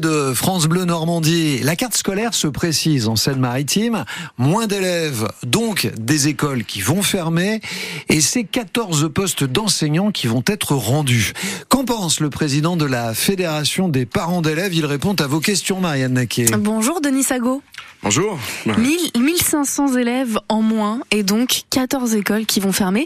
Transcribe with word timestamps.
de 0.00 0.32
France 0.32 0.68
Bleu 0.68 0.86
Normandie, 0.86 1.58
la 1.58 1.76
carte 1.76 1.94
scolaire 1.94 2.32
se 2.32 2.46
précise 2.46 3.08
en 3.08 3.16
Seine-Maritime, 3.16 4.06
moins 4.38 4.66
d'élèves, 4.66 5.28
donc 5.42 5.90
des 5.98 6.28
écoles 6.28 6.64
qui 6.64 6.80
vont 6.80 7.02
fermer, 7.02 7.60
et 8.08 8.22
ces 8.22 8.44
14 8.44 9.10
postes 9.12 9.44
d'enseignants 9.44 10.10
qui 10.10 10.28
vont 10.28 10.42
être 10.46 10.74
rendus. 10.74 11.34
Qu'en 11.68 11.84
pense 11.84 12.20
le 12.20 12.30
président 12.30 12.78
de 12.78 12.86
la 12.86 13.12
Fédération 13.12 13.90
des 13.90 14.06
parents 14.06 14.40
d'élèves? 14.40 14.72
Il 14.72 14.86
répond 14.86 15.12
à 15.12 15.26
vos 15.26 15.40
questions, 15.40 15.78
Marianne 15.78 16.14
Naquet. 16.14 16.46
Bonjour 16.58 17.02
Denis 17.02 17.24
Sago. 17.24 17.62
Bonjour. 18.02 18.38
1500 18.64 19.96
élèves 19.96 20.38
en 20.48 20.62
moins 20.62 21.00
et 21.10 21.22
donc 21.22 21.64
14 21.68 22.14
écoles 22.14 22.46
qui 22.46 22.60
vont 22.60 22.72
fermer. 22.72 23.04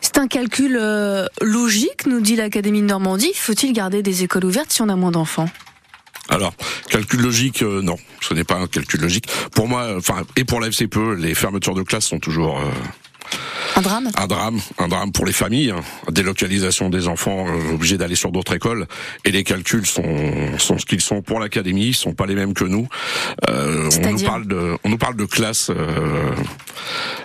C'est 0.00 0.18
un 0.18 0.28
calcul 0.28 0.78
euh, 0.80 1.26
logique, 1.42 2.06
nous 2.06 2.20
dit 2.20 2.36
l'Académie 2.36 2.80
de 2.80 2.86
Normandie. 2.86 3.32
Faut-il 3.34 3.72
garder 3.72 4.04
des 4.04 4.22
écoles 4.22 4.44
ouvertes 4.44 4.70
si 4.70 4.82
on 4.82 4.88
a 4.88 4.94
moins 4.94 5.10
d'enfants? 5.10 5.48
Alors, 6.28 6.52
calcul 6.90 7.20
logique, 7.20 7.62
euh, 7.62 7.80
non, 7.82 7.96
ce 8.20 8.34
n'est 8.34 8.44
pas 8.44 8.56
un 8.56 8.66
calcul 8.66 9.00
logique. 9.00 9.26
Pour 9.52 9.66
moi, 9.66 9.94
enfin, 9.96 10.24
et 10.36 10.44
pour 10.44 10.60
la 10.60 10.68
FCPE, 10.70 11.16
les 11.18 11.34
fermetures 11.34 11.74
de 11.74 11.82
classe 11.82 12.04
sont 12.06 12.18
toujours 12.18 12.58
euh, 12.58 13.36
un 13.76 13.80
drame. 13.80 14.10
Un 14.14 14.26
drame, 14.26 14.60
un 14.78 14.88
drame 14.88 15.12
pour 15.12 15.24
les 15.24 15.32
familles. 15.32 15.70
Hein. 15.70 15.80
Délocalisation 16.10 16.90
des 16.90 17.08
enfants 17.08 17.46
euh, 17.48 17.74
obligés 17.74 17.96
d'aller 17.96 18.14
sur 18.14 18.30
d'autres 18.30 18.54
écoles, 18.54 18.86
et 19.24 19.30
les 19.30 19.42
calculs 19.42 19.86
sont 19.86 20.58
sont 20.58 20.78
ce 20.78 20.84
qu'ils 20.84 21.00
sont 21.00 21.22
pour 21.22 21.40
l'académie, 21.40 21.94
sont 21.94 22.12
pas 22.12 22.26
les 22.26 22.34
mêmes 22.34 22.52
que 22.52 22.64
nous. 22.64 22.88
on 23.48 24.12
nous 24.12 24.24
parle 24.24 24.46
de, 24.46 24.76
on 24.84 24.88
nous 24.90 24.98
parle 24.98 25.16
de 25.16 25.24
classes 25.24 25.70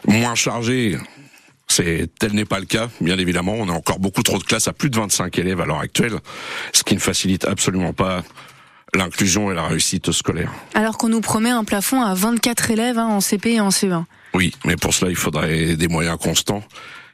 moins 0.07 0.35
chargées. 0.35 0.97
C'est 1.67 2.07
tel 2.19 2.33
n'est 2.33 2.45
pas 2.45 2.59
le 2.59 2.65
cas, 2.65 2.89
bien 3.01 3.17
évidemment. 3.17 3.55
On 3.57 3.67
a 3.67 3.73
encore 3.73 3.99
beaucoup 3.99 4.21
trop 4.21 4.37
de 4.37 4.43
classes 4.43 4.67
à 4.67 4.73
plus 4.73 4.89
de 4.89 4.95
25 4.95 5.37
élèves 5.39 5.59
à 5.59 5.65
l'heure 5.65 5.79
actuelle, 5.79 6.19
ce 6.71 6.83
qui 6.83 6.93
ne 6.93 6.99
facilite 6.99 7.45
absolument 7.45 7.93
pas 7.93 8.23
l'inclusion 8.95 9.51
et 9.51 9.55
la 9.55 9.63
réussite 9.63 10.11
scolaire. 10.11 10.51
Alors 10.73 10.97
qu'on 10.97 11.09
nous 11.09 11.21
promet 11.21 11.49
un 11.49 11.63
plafond 11.63 12.01
à 12.01 12.13
24 12.13 12.71
élèves 12.71 12.97
hein, 12.97 13.07
en 13.07 13.21
CP 13.21 13.53
et 13.53 13.61
en 13.61 13.69
CE1. 13.69 14.03
Oui, 14.33 14.53
mais 14.65 14.75
pour 14.75 14.93
cela, 14.93 15.11
il 15.11 15.15
faudrait 15.15 15.75
des 15.75 15.87
moyens 15.87 16.17
constants. 16.17 16.63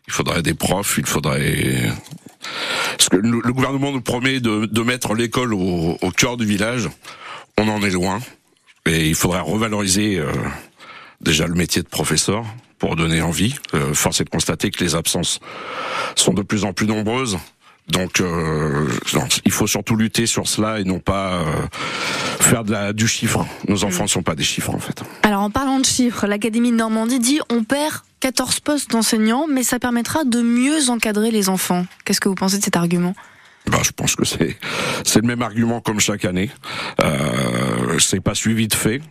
Il 0.07 0.13
faudrait 0.13 0.41
des 0.41 0.53
profs, 0.53 0.97
il 0.97 1.05
faudrait... 1.05 1.91
Parce 2.97 3.09
que 3.09 3.17
le 3.17 3.53
gouvernement 3.53 3.91
nous 3.91 4.01
promet 4.01 4.39
de, 4.39 4.65
de 4.65 4.81
mettre 4.81 5.13
l'école 5.13 5.53
au, 5.53 5.97
au, 6.01 6.11
cœur 6.11 6.37
du 6.37 6.45
village. 6.45 6.89
On 7.57 7.67
en 7.67 7.83
est 7.83 7.91
loin. 7.91 8.19
Et 8.85 9.07
il 9.07 9.15
faudrait 9.15 9.41
revaloriser 9.41 10.17
euh, 10.17 10.31
déjà 11.21 11.45
le 11.45 11.53
métier 11.53 11.83
de 11.83 11.87
professeur 11.87 12.45
pour 12.79 12.95
donner 12.95 13.21
envie. 13.21 13.55
Euh, 13.73 13.93
force 13.93 14.21
est 14.21 14.23
de 14.23 14.29
constater 14.29 14.71
que 14.71 14.83
les 14.83 14.95
absences 14.95 15.39
sont 16.15 16.33
de 16.33 16.41
plus 16.41 16.63
en 16.63 16.73
plus 16.73 16.87
nombreuses. 16.87 17.37
Donc, 17.89 18.21
euh, 18.21 18.87
il 19.45 19.51
faut 19.51 19.67
surtout 19.67 19.95
lutter 19.95 20.25
sur 20.25 20.47
cela 20.47 20.79
et 20.79 20.83
non 20.83 20.99
pas 20.99 21.41
euh, 21.41 21.43
faire 22.39 22.63
de 22.63 22.71
la, 22.71 22.93
du 22.93 23.07
chiffre. 23.07 23.45
Nos 23.67 23.83
enfants 23.83 24.03
ne 24.03 24.09
sont 24.09 24.23
pas 24.23 24.35
des 24.35 24.43
chiffres 24.43 24.73
en 24.73 24.79
fait. 24.79 25.01
Alors 25.23 25.41
en 25.41 25.49
parlant 25.49 25.79
de 25.79 25.85
chiffres, 25.85 26.27
l'Académie 26.27 26.71
de 26.71 26.77
Normandie 26.77 27.19
dit 27.19 27.39
on 27.49 27.63
perd 27.63 27.95
14 28.19 28.59
postes 28.59 28.91
d'enseignants, 28.91 29.47
mais 29.49 29.63
ça 29.63 29.79
permettra 29.79 30.23
de 30.23 30.41
mieux 30.41 30.89
encadrer 30.89 31.31
les 31.31 31.49
enfants. 31.49 31.85
Qu'est-ce 32.05 32.19
que 32.19 32.29
vous 32.29 32.35
pensez 32.35 32.57
de 32.57 32.63
cet 32.63 32.75
argument? 32.75 33.15
Ben, 33.67 33.79
je 33.83 33.91
pense 33.91 34.15
que 34.15 34.25
c'est 34.25 34.57
c'est 35.03 35.21
le 35.21 35.27
même 35.27 35.41
argument 35.41 35.81
comme 35.81 35.99
chaque 35.99 36.25
année. 36.25 36.49
Euh, 37.01 37.99
c'est 37.99 38.21
pas 38.21 38.35
suivi 38.35 38.67
de 38.67 38.73
fait. 38.73 39.01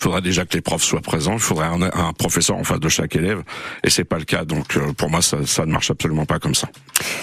Il 0.00 0.04
faudrait 0.04 0.22
déjà 0.22 0.44
que 0.44 0.54
les 0.54 0.60
profs 0.60 0.84
soient 0.84 1.00
présents, 1.00 1.32
il 1.32 1.40
faudrait 1.40 1.66
un, 1.66 1.82
un, 1.82 2.12
professeur 2.12 2.56
en 2.56 2.62
face 2.62 2.78
de 2.78 2.88
chaque 2.88 3.16
élève, 3.16 3.42
et 3.82 3.90
c'est 3.90 4.04
pas 4.04 4.18
le 4.18 4.24
cas. 4.24 4.44
Donc 4.44 4.76
euh, 4.76 4.92
pour 4.92 5.10
moi, 5.10 5.22
ça, 5.22 5.44
ça, 5.44 5.66
ne 5.66 5.72
marche 5.72 5.90
absolument 5.90 6.24
pas 6.24 6.38
comme 6.38 6.54
ça. 6.54 6.68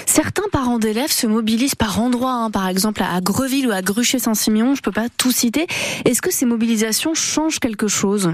Certains 0.05 0.47
parents 0.51 0.79
d'élèves 0.79 1.11
se 1.11 1.27
mobilisent 1.27 1.75
par 1.75 1.99
endroits, 1.99 2.33
hein, 2.33 2.51
par 2.51 2.67
exemple 2.67 3.03
à 3.03 3.19
Greville 3.21 3.67
ou 3.67 3.71
à 3.71 3.81
Gruchet-Saint-Siméon, 3.81 4.75
je 4.75 4.81
peux 4.81 4.91
pas 4.91 5.07
tout 5.17 5.31
citer. 5.31 5.67
Est-ce 6.05 6.21
que 6.21 6.31
ces 6.31 6.45
mobilisations 6.45 7.13
changent 7.13 7.59
quelque 7.59 7.87
chose? 7.87 8.33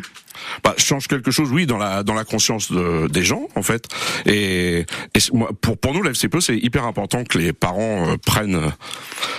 Bah, 0.63 0.73
change 0.77 1.07
quelque 1.07 1.31
chose, 1.31 1.49
oui, 1.51 1.65
dans 1.65 1.77
la 1.77 2.03
dans 2.03 2.13
la 2.13 2.23
conscience 2.23 2.71
de, 2.71 3.07
des 3.07 3.23
gens, 3.23 3.47
en 3.55 3.61
fait. 3.61 3.87
Et, 4.25 4.85
et 5.13 5.19
pour 5.61 5.77
pour 5.77 5.93
nous, 5.93 6.03
la 6.03 6.11
FCPE, 6.11 6.39
c'est 6.39 6.57
hyper 6.57 6.85
important 6.85 7.23
que 7.23 7.37
les 7.37 7.53
parents 7.53 8.11
euh, 8.11 8.15
prennent 8.25 8.71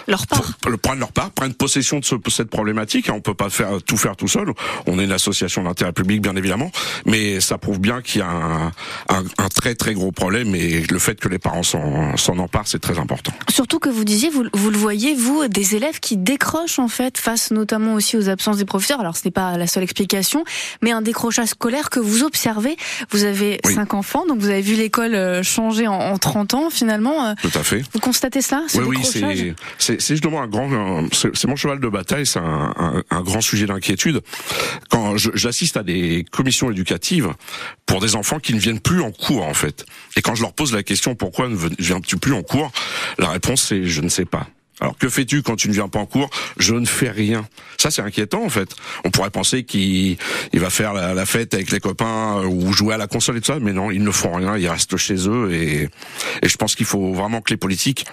leur 0.07 0.27
part, 0.27 0.59
prennent 0.83 0.99
leur 0.99 1.13
part, 1.13 1.31
prennent 1.31 1.55
possession 1.55 1.99
de 1.99 2.05
ce, 2.05 2.17
cette 2.29 2.51
problématique. 2.51 3.11
On 3.13 3.21
peut 3.21 3.35
pas 3.35 3.51
faire 3.51 3.83
tout 3.83 3.97
faire 3.97 4.17
tout 4.17 4.29
seul. 4.29 4.53
On 4.87 4.99
est 4.99 5.05
une 5.05 5.13
association 5.13 5.65
d'intérêt 5.65 5.93
public, 5.93 6.21
bien 6.21 6.37
évidemment, 6.37 6.71
mais 7.07 7.41
ça 7.41 7.59
prouve 7.59 7.81
bien 7.81 8.03
qu'il 8.03 8.21
y 8.21 8.25
a 8.25 8.31
un, 8.31 8.67
un, 9.09 9.25
un, 9.39 9.49
très 9.49 9.75
très 9.75 9.95
gros 9.95 10.13
problème 10.13 10.55
et 10.55 10.83
le 10.83 10.99
fait 10.99 11.19
que 11.19 11.29
les 11.29 11.39
parents 11.39 11.63
s'en 11.63 11.92
s'en 12.17 12.39
emparent, 12.39 12.67
c'est 12.67 12.81
très 12.81 12.99
important. 12.99 13.33
Surtout 13.49 13.79
que 13.79 13.89
vous 13.89 14.05
disiez, 14.05 14.31
vous, 14.31 14.45
vous 14.53 14.71
le 14.71 14.77
voyez, 14.77 15.15
vous, 15.15 15.49
des 15.49 15.77
élèves 15.77 16.01
qui 16.01 16.17
décrochent 16.17 16.79
en 16.79 16.89
fait 16.89 17.19
face 17.19 17.51
notamment 17.51 17.95
aussi 17.95 18.17
aux 18.17 18.29
absences 18.29 18.57
des 18.57 18.65
professeurs. 18.65 19.01
Alors 19.01 19.17
ce 19.17 19.23
n'est 19.25 19.31
pas 19.31 19.57
la 19.57 19.67
seule 19.67 19.83
explication, 19.83 20.45
mais 20.83 20.91
un 20.91 21.03
décrochage 21.03 21.49
scolaire 21.49 21.91
que 21.91 22.01
vous 22.01 22.23
observez. 22.23 22.77
Vous 23.11 23.25
avez 23.25 23.61
cinq 23.65 23.95
enfants, 23.95 24.27
donc 24.27 24.39
vous 24.39 24.49
avez 24.49 24.63
vu 24.63 24.75
l'école 24.75 25.15
euh, 25.15 25.43
changer 25.43 25.89
en, 25.89 25.95
en 25.95 26.19
30 26.19 26.55
ans 26.55 26.71
finalement. 26.71 27.27
Euh, 27.27 27.35
Tout 27.43 27.59
à 27.59 27.63
fait. 27.63 27.83
Vous 27.93 28.01
constatez 28.01 28.43
cela 28.43 28.63
Oui, 28.75 28.97
oui, 29.03 29.55
c'est 29.79 30.01
justement 30.01 30.43
un 30.43 30.47
grand, 30.47 30.69
c'est 31.13 31.47
mon 31.47 31.57
cheval 31.57 31.81
de 31.81 31.89
bataille, 31.89 32.27
c'est 32.27 32.39
un, 32.39 32.75
un, 32.77 33.03
un, 33.11 33.23
grand 33.23 33.41
sujet 33.41 33.67
d'inquiétude. 33.67 34.21
Quand 34.91 35.02
j'assiste 35.17 35.77
à 35.77 35.83
des 35.83 36.25
commissions 36.31 36.71
éducatives 36.71 37.33
pour 37.87 38.01
des 38.01 38.15
enfants 38.15 38.39
qui 38.39 38.55
ne 38.55 38.59
viennent 38.59 38.81
plus 38.81 39.01
en 39.01 39.11
cours 39.11 39.45
en 39.45 39.55
fait, 39.55 39.87
et 40.17 40.23
quand 40.23 40.35
je 40.35 40.43
leur 40.43 40.53
pose 40.53 40.73
la 40.73 40.83
question 40.83 41.15
pourquoi 41.15 41.49
ne 41.49 41.57
viens-tu 41.79 42.17
plus 42.17 42.33
en 42.33 42.43
cours, 42.43 42.71
la 43.19 43.31
réponse 43.31 43.63
c'est 43.69 43.85
je 43.85 44.01
ne 44.01 44.09
sais 44.09 44.25
pas. 44.25 44.47
Alors 44.81 44.99
que 44.99 45.09
fais-tu 45.09 45.43
quand 45.43 45.55
tu 45.55 45.69
ne 45.69 45.73
viens 45.73 45.87
pas 45.87 46.01
en 46.01 46.07
cours? 46.07 46.29
Je 46.57 46.75
ne 46.75 46.87
fais 46.87 47.11
rien. 47.11 47.47
Ça 47.79 47.93
c'est 47.93 48.03
inquiétant 48.03 48.43
en 48.43 48.49
fait. 48.49 48.75
On 49.05 49.11
pourrait 49.11 49.31
penser 49.31 49.63
qu'il 49.63 50.17
il 50.53 50.61
va 50.61 50.71
faire 50.71 50.93
la, 50.93 51.15
la, 51.15 51.25
fête 51.25 51.55
avec 51.55 51.71
les 51.71 51.79
copains 51.79 52.39
euh, 52.39 52.47
ou 52.47 52.73
jouer 52.73 52.95
à 52.95 52.97
la 52.97 53.07
console 53.07 53.37
et 53.37 53.41
tout 53.41 53.53
ça, 53.53 53.61
mais 53.61 53.73
non, 53.73 53.93
ils 53.93 54.03
ne 54.03 54.11
font 54.11 54.33
rien, 54.33 54.57
ils 54.57 54.69
restent 54.69 54.97
chez 54.97 55.29
eux 55.29 55.53
et, 55.53 55.89
et 56.43 56.49
je 56.49 56.57
pense 56.57 56.75
qu'il 56.75 56.87
faut 56.87 57.13
vraiment 57.13 57.41
que 57.41 57.51
les 57.51 57.57
politiques 57.57 58.07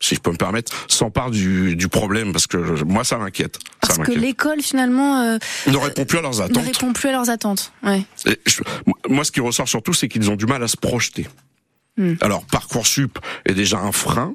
si 0.00 0.14
je 0.14 0.20
peux 0.20 0.30
me 0.30 0.36
permettre, 0.36 0.72
s'emparent 0.88 1.30
du, 1.30 1.76
du 1.76 1.88
problème 1.88 2.32
parce 2.32 2.46
que 2.46 2.82
moi 2.84 3.04
ça 3.04 3.16
m'inquiète. 3.16 3.58
Parce 3.80 3.98
que 3.98 4.12
l'école 4.12 4.60
finalement 4.60 5.20
euh, 5.20 5.38
ne 5.66 5.76
répond 5.76 6.04
plus 6.04 6.18
à 6.18 6.22
leurs 6.22 6.40
attentes. 6.40 6.56
Ne 6.56 6.66
répond 6.66 6.92
plus 6.92 7.08
à 7.08 7.12
leurs 7.12 7.30
attentes. 7.30 7.72
Ouais. 7.82 8.02
Je, 8.46 8.62
moi, 9.08 9.24
ce 9.24 9.32
qui 9.32 9.40
ressort 9.40 9.68
surtout, 9.68 9.92
c'est 9.92 10.08
qu'ils 10.08 10.30
ont 10.30 10.36
du 10.36 10.46
mal 10.46 10.62
à 10.62 10.68
se 10.68 10.76
projeter. 10.76 11.26
Hmm. 11.96 12.14
Alors 12.20 12.44
parcoursup 12.46 13.18
est 13.46 13.54
déjà 13.54 13.78
un 13.78 13.92
frein 13.92 14.34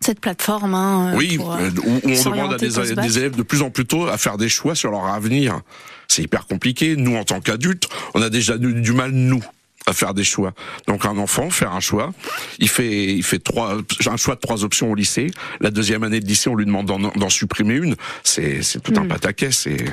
cette 0.00 0.20
plateforme. 0.20 0.74
Hein, 0.74 1.12
oui, 1.16 1.36
pour, 1.36 1.54
euh, 1.54 1.70
où, 1.84 2.00
on 2.04 2.30
demande 2.30 2.52
à 2.52 2.58
des, 2.58 2.68
des, 2.68 3.18
élèves 3.18 3.34
de 3.34 3.42
plus 3.42 3.62
en 3.62 3.70
plus 3.70 3.86
tôt 3.86 4.06
à 4.06 4.18
faire 4.18 4.36
des 4.36 4.48
choix 4.48 4.74
sur 4.74 4.90
leur 4.90 5.06
avenir. 5.06 5.60
C'est 6.06 6.22
hyper 6.22 6.46
compliqué. 6.46 6.96
Nous, 6.96 7.16
en 7.16 7.24
tant 7.24 7.40
qu'adultes, 7.40 7.88
on 8.14 8.22
a 8.22 8.30
déjà 8.30 8.58
du, 8.58 8.74
du, 8.74 8.92
mal, 8.92 9.10
nous, 9.10 9.42
à 9.86 9.92
faire 9.92 10.14
des 10.14 10.24
choix. 10.24 10.52
Donc 10.86 11.06
un 11.06 11.16
enfant, 11.16 11.48
faire 11.50 11.72
un 11.72 11.80
choix, 11.80 12.12
il 12.58 12.68
fait, 12.68 13.14
il 13.14 13.22
fait 13.22 13.38
trois, 13.38 13.78
un 14.06 14.16
choix 14.16 14.34
de 14.34 14.40
trois 14.40 14.64
options 14.64 14.90
au 14.90 14.94
lycée. 14.94 15.30
La 15.60 15.70
deuxième 15.70 16.02
année 16.02 16.20
de 16.20 16.26
lycée, 16.26 16.50
on 16.50 16.56
lui 16.56 16.66
demande 16.66 16.86
d'en 16.86 17.28
supprimer 17.30 17.74
une. 17.74 17.94
C'est 18.24 18.60
tout 18.82 18.92
un 18.96 19.04
mm. 19.04 19.08
pataquès. 19.08 19.56
C'est 19.56 19.84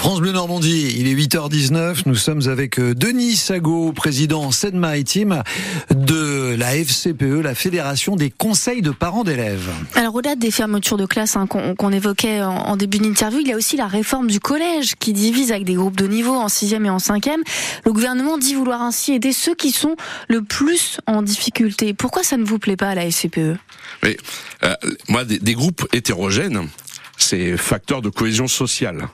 France 0.00 0.22
Bleu 0.22 0.32
Normandie, 0.32 0.94
il 0.96 1.08
est 1.08 1.14
8h19, 1.14 2.04
nous 2.06 2.14
sommes 2.14 2.48
avec 2.48 2.80
euh, 2.80 2.94
Denis 2.94 3.36
Sago, 3.36 3.92
président 3.92 4.50
Seine-Maritime 4.50 5.42
de 5.90 6.56
la 6.56 6.74
FCPE, 6.74 7.42
la 7.42 7.54
Fédération 7.54 8.16
des 8.16 8.30
conseils 8.30 8.80
de 8.80 8.92
parents 8.92 9.24
d'élèves. 9.24 9.68
Alors 9.96 10.14
au-delà 10.14 10.36
des 10.36 10.50
fermetures 10.50 10.96
de 10.96 11.04
classe 11.04 11.36
hein, 11.36 11.46
qu'on 11.46 11.92
évoquait 11.92 12.40
en, 12.40 12.78
début 12.78 12.96
d'interview, 12.96 13.40
il 13.40 13.48
y 13.48 13.52
a 13.52 13.56
aussi 13.56 13.76
la 13.76 13.88
réforme 13.88 14.28
du 14.28 14.40
collège 14.40 14.94
qui 14.98 15.12
divise 15.12 15.52
avec 15.52 15.64
des 15.64 15.74
groupes 15.74 15.96
de 15.96 16.06
niveau 16.06 16.32
en 16.32 16.46
6e 16.46 16.86
et 16.86 16.90
en 16.90 16.96
5e. 16.96 17.42
Le 17.84 17.92
gouvernement 17.92 18.38
dit 18.38 18.54
vouloir 18.54 18.80
ainsi 18.80 19.12
aider 19.12 19.34
ceux 19.34 19.54
qui 19.54 19.70
sont 19.70 19.96
le 20.28 20.40
plus 20.40 20.98
en 21.06 21.20
difficulté. 21.20 21.92
Pourquoi 21.92 22.22
ça 22.22 22.38
ne 22.38 22.44
vous 22.44 22.58
plaît 22.58 22.78
pas 22.78 22.88
à 22.88 22.94
la 22.94 23.04
FCPE 23.04 23.58
Mais, 24.02 24.16
euh, 24.64 24.74
Moi, 25.08 25.26
des, 25.26 25.38
des 25.38 25.52
groupes 25.52 25.86
hétérogènes, 25.92 26.68
c'est 27.18 27.58
facteur 27.58 28.00
de 28.00 28.08
cohésion 28.08 28.48
sociale 28.48 29.10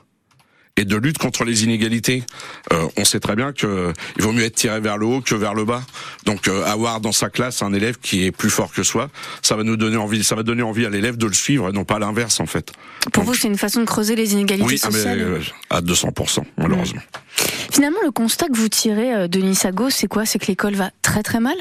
et 0.77 0.85
de 0.85 0.95
lutte 0.95 1.17
contre 1.17 1.43
les 1.43 1.63
inégalités. 1.63 2.23
Euh, 2.71 2.87
on 2.95 3.03
sait 3.03 3.19
très 3.19 3.35
bien 3.35 3.51
que 3.51 3.91
il 4.15 4.23
vaut 4.23 4.31
mieux 4.31 4.43
être 4.43 4.55
tiré 4.55 4.79
vers 4.79 4.97
le 4.97 5.05
haut 5.07 5.21
que 5.21 5.35
vers 5.35 5.53
le 5.53 5.65
bas. 5.65 5.81
Donc 6.25 6.47
euh, 6.47 6.63
avoir 6.65 7.01
dans 7.01 7.11
sa 7.11 7.29
classe 7.29 7.61
un 7.61 7.73
élève 7.73 7.97
qui 7.99 8.25
est 8.25 8.31
plus 8.31 8.49
fort 8.49 8.71
que 8.71 8.83
soi, 8.83 9.09
ça 9.41 9.55
va 9.55 9.63
nous 9.63 9.75
donner 9.75 9.97
envie, 9.97 10.23
ça 10.23 10.35
va 10.35 10.43
donner 10.43 10.61
envie 10.63 10.85
à 10.85 10.89
l'élève 10.89 11.17
de 11.17 11.25
le 11.25 11.33
suivre 11.33 11.69
et 11.69 11.71
non 11.71 11.83
pas 11.83 11.99
l'inverse 11.99 12.39
en 12.39 12.45
fait. 12.45 12.71
Pour 13.11 13.23
vous, 13.23 13.33
c'est 13.33 13.47
une 13.47 13.57
façon 13.57 13.81
de 13.81 13.85
creuser 13.85 14.15
les 14.15 14.33
inégalités 14.33 14.67
oui, 14.67 14.79
ah, 14.83 14.91
sociales. 14.91 15.17
Oui, 15.17 15.45
euh, 15.71 15.75
à 15.75 15.81
200 15.81 16.13
malheureusement. 16.57 17.01
Finalement, 17.71 17.99
le 18.03 18.11
constat 18.11 18.47
que 18.47 18.57
vous 18.57 18.69
tirez, 18.69 19.27
Denis 19.27 19.55
Sago, 19.55 19.89
c'est 19.89 20.07
quoi? 20.07 20.25
C'est 20.25 20.39
que 20.39 20.47
l'école 20.47 20.75
va 20.75 20.91
très 21.01 21.23
très 21.23 21.39
mal? 21.39 21.57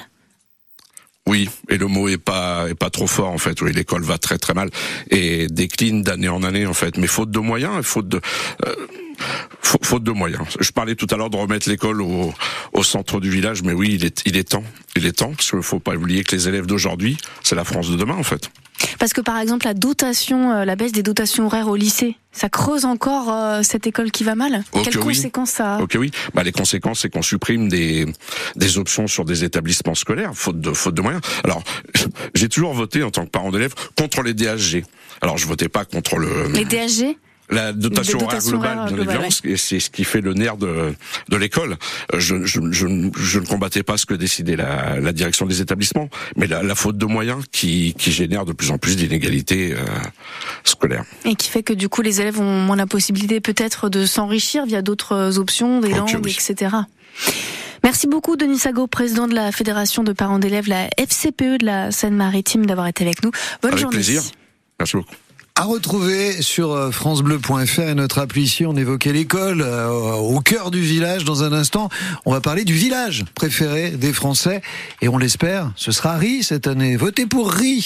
Oui, 1.27 1.51
et 1.69 1.77
le 1.77 1.87
mot 1.87 2.09
est 2.09 2.19
pas 2.19 2.69
est 2.69 2.75
pas 2.75 2.91
trop 2.91 3.09
fort 3.09 3.31
en 3.31 3.39
fait. 3.39 3.61
Oui, 3.61 3.73
l'école 3.73 4.03
va 4.03 4.17
très 4.17 4.39
très 4.39 4.55
mal 4.55 4.71
et 5.11 5.49
décline 5.49 6.03
d'année 6.03 6.29
en 6.29 6.45
année 6.45 6.67
en 6.67 6.75
fait. 6.75 6.99
Mais 6.99 7.09
faute 7.09 7.33
de 7.33 7.41
moyens, 7.41 7.85
faute 7.85 8.09
de 8.09 8.21
euh, 8.65 8.75
faute 9.63 10.05
de 10.05 10.13
moyens. 10.13 10.45
Je 10.61 10.71
parlais 10.71 10.95
tout 10.95 11.07
à 11.11 11.17
l'heure 11.17 11.31
de 11.31 11.37
remettre 11.37 11.69
l'école 11.69 12.03
au, 12.03 12.33
au, 12.73 12.83
centre 12.83 13.21
du 13.21 13.31
village, 13.31 13.63
mais 13.63 13.73
oui, 13.73 13.93
il 13.95 14.05
est 14.05 14.23
il 14.27 14.37
est 14.37 14.49
temps, 14.51 14.65
il 14.97 15.07
est 15.07 15.13
temps 15.13 15.33
parce 15.33 15.51
qu'il 15.51 15.63
faut 15.63 15.81
pas 15.81 15.95
oublier 15.95 16.25
que 16.25 16.35
les 16.35 16.49
élèves 16.49 16.67
d'aujourd'hui, 16.67 17.17
c'est 17.43 17.57
la 17.57 17.65
France 17.65 17.91
de 17.91 17.97
demain 17.97 18.17
en 18.17 18.23
fait. 18.23 18.51
Parce 18.99 19.13
que 19.13 19.21
par 19.21 19.39
exemple 19.39 19.67
la 19.67 19.75
dotation, 19.75 20.53
euh, 20.53 20.65
la 20.65 20.77
baisse 20.77 20.93
des 20.93 21.03
dotations 21.03 21.47
horaires 21.47 21.69
au 21.69 21.77
lycée, 21.77 22.17
ça 22.33 22.49
creuse 22.49 22.85
encore 22.85 23.33
euh, 23.33 23.63
cette 23.63 23.87
école 23.87 24.11
qui 24.11 24.25
va 24.25 24.35
mal? 24.35 24.65
Quelles 24.73 24.99
conséquences 24.99 25.51
ça 25.51 25.77
a? 25.77 25.81
Ok 25.81 25.97
oui, 25.99 26.11
bah, 26.35 26.43
les 26.43 26.53
conséquences 26.53 27.01
c'est 27.01 27.11
qu'on 27.11 27.23
supprime 27.23 27.69
des 27.69 28.07
des 28.57 28.79
options 28.79 29.07
sur 29.07 29.25
des 29.25 29.45
établissements 29.45 29.95
scolaires 29.95 30.33
faute 30.35 30.61
de 30.61 30.73
faute 30.73 30.95
de 30.95 31.03
moyens. 31.03 31.23
Alors 31.45 31.63
j'ai 32.35 32.49
toujours 32.49 32.75
voté 32.75 33.03
en 33.03 33.11
tant 33.11 33.25
que 33.25 33.31
parent 33.31 33.51
d'élève 33.51 33.75
contre 33.99 34.23
les 34.23 34.35
DHG. 34.35 34.85
Alors 35.21 35.39
je 35.39 35.47
votais 35.47 35.69
pas 35.69 35.85
contre 35.85 36.19
le 36.19 36.49
les 36.53 36.65
DHG 36.65 37.17
la 37.51 37.73
dotation 37.73 38.21
horaire 38.23 38.43
globale, 38.43 38.89
bien 38.89 38.97
évidemment, 38.97 39.29
c'est 39.31 39.81
ce 39.81 39.91
qui 39.91 40.05
fait 40.05 40.21
le 40.21 40.35
nerf 40.35 40.57
de, 40.57 40.95
de 41.29 41.37
l'école. 41.37 41.77
Euh, 42.13 42.21
je, 42.21 42.45
je, 42.45 42.61
je, 42.71 42.87
je, 43.17 43.39
ne 43.39 43.47
combattais 43.47 43.83
pas 43.83 43.97
ce 43.97 44.07
que 44.07 44.15
décidait 44.15 44.57
la, 44.57 44.99
la 45.01 45.13
direction 45.13 45.47
des 45.47 45.61
établissements, 45.61 46.09
mais 46.37 46.47
la, 46.47 46.63
la, 46.63 46.75
faute 46.75 46.99
de 46.99 47.07
moyens 47.07 47.45
qui, 47.53 47.95
qui 47.99 48.13
génère 48.13 48.45
de 48.45 48.53
plus 48.53 48.71
en 48.71 48.79
plus 48.79 48.97
d'inégalités 48.97 49.73
euh, 49.73 49.85
scolaires. 50.65 51.05
Et 51.25 51.35
qui 51.35 51.49
fait 51.49 51.63
que 51.63 51.73
du 51.73 51.89
coup 51.89 52.03
les 52.03 52.21
élèves 52.21 52.41
ont 52.41 52.61
moins 52.61 52.77
la 52.77 52.87
possibilité 52.87 53.41
peut-être 53.41 53.89
de 53.89 54.07
s'enrichir 54.07 54.67
via 54.67 54.83
d'autres 54.83 55.39
options, 55.39 55.81
des 55.81 55.91
langues, 55.91 56.27
etc. 56.27 56.77
Merci 57.85 58.09
beaucoup 58.09 58.37
Denis 58.37 58.59
Sago, 58.59 58.89
président 58.89 59.29
de 59.29 59.35
la 59.35 59.53
Fédération 59.53 60.03
de 60.03 60.13
parents 60.13 60.41
d'élèves, 60.41 60.69
la 60.69 60.89
FCPE 60.99 61.59
de 61.61 61.67
la 61.67 61.93
Seine-Maritime, 61.93 62.67
d'avoir 62.67 62.89
été 62.89 63.05
avec 63.05 63.23
nous. 63.23 63.31
Bonne 63.63 63.73
avec 63.73 63.81
journée. 63.81 63.97
plaisir. 63.97 64.23
Merci 64.81 64.97
beaucoup. 64.97 65.15
À 65.59 65.65
retrouver 65.65 66.43
sur 66.43 66.73
euh, 66.73 66.91
francebleu.fr 66.91 67.81
et 67.81 67.95
notre 67.95 68.19
appli 68.19 68.43
ici, 68.43 68.67
on 68.67 68.77
évoquait 68.77 69.15
l'école 69.15 69.63
euh, 69.63 70.13
au 70.13 70.41
cœur 70.41 70.71
du 70.71 70.83
village. 70.83 71.25
Dans 71.25 71.45
un 71.45 71.53
instant, 71.55 71.89
on 72.27 72.33
va 72.33 72.43
parler 72.43 72.65
du 72.65 72.75
village 72.75 73.25
préféré 73.35 73.89
des 73.93 74.13
Français 74.13 74.61
et 75.01 75.09
on 75.09 75.17
l'espère, 75.17 75.73
ce 75.75 75.93
sera 75.93 76.19
Ri 76.19 76.43
cette 76.43 76.67
année. 76.67 76.97
Votez 76.97 77.25
pour 77.25 77.51
Ri. 77.51 77.75